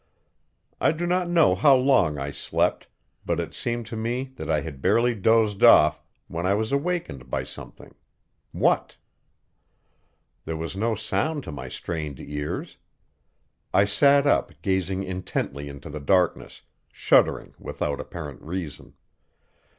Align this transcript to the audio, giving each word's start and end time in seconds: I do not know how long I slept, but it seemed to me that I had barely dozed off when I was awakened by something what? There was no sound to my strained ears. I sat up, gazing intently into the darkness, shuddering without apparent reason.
I 0.79 0.93
do 0.93 1.05
not 1.05 1.29
know 1.29 1.53
how 1.53 1.75
long 1.75 2.17
I 2.17 2.31
slept, 2.31 2.87
but 3.23 3.39
it 3.39 3.53
seemed 3.53 3.85
to 3.85 3.95
me 3.95 4.31
that 4.37 4.49
I 4.49 4.61
had 4.61 4.81
barely 4.81 5.13
dozed 5.13 5.63
off 5.63 6.01
when 6.27 6.43
I 6.43 6.55
was 6.55 6.71
awakened 6.71 7.29
by 7.29 7.43
something 7.43 7.93
what? 8.51 8.95
There 10.45 10.57
was 10.57 10.75
no 10.75 10.95
sound 10.95 11.43
to 11.43 11.51
my 11.51 11.67
strained 11.67 12.19
ears. 12.19 12.77
I 13.75 13.85
sat 13.85 14.25
up, 14.25 14.51
gazing 14.63 15.03
intently 15.03 15.69
into 15.69 15.87
the 15.91 15.99
darkness, 15.99 16.63
shuddering 16.91 17.53
without 17.59 17.99
apparent 17.99 18.41
reason. 18.41 18.95